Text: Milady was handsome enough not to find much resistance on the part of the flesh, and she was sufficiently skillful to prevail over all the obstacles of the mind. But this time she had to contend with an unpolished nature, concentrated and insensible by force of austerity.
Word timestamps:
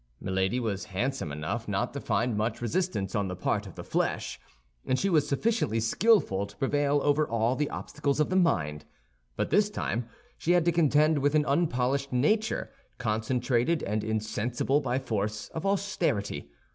Milady 0.19 0.59
was 0.59 0.85
handsome 0.85 1.31
enough 1.31 1.67
not 1.67 1.93
to 1.93 2.01
find 2.01 2.35
much 2.35 2.59
resistance 2.59 3.13
on 3.13 3.27
the 3.27 3.35
part 3.35 3.67
of 3.67 3.75
the 3.75 3.83
flesh, 3.83 4.39
and 4.83 4.97
she 4.99 5.11
was 5.11 5.27
sufficiently 5.29 5.79
skillful 5.79 6.47
to 6.47 6.57
prevail 6.57 7.01
over 7.03 7.27
all 7.27 7.55
the 7.55 7.69
obstacles 7.69 8.19
of 8.19 8.31
the 8.31 8.35
mind. 8.35 8.83
But 9.35 9.51
this 9.51 9.69
time 9.69 10.09
she 10.39 10.53
had 10.53 10.65
to 10.65 10.71
contend 10.71 11.19
with 11.19 11.35
an 11.35 11.45
unpolished 11.45 12.11
nature, 12.11 12.71
concentrated 12.97 13.83
and 13.83 14.03
insensible 14.03 14.81
by 14.81 14.97
force 14.97 15.49
of 15.49 15.67
austerity. 15.67 16.49